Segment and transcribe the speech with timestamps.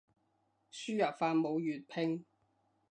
[0.71, 2.25] 輸入法冇粵拼